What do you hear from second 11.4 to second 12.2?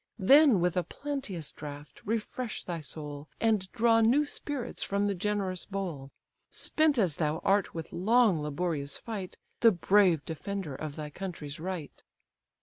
right."